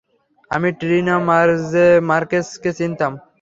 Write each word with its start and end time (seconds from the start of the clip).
আমি 0.51 0.69
ট্রিনা 0.79 1.15
মার্কেজকে 2.09 2.69
চিনতাম। 2.79 3.11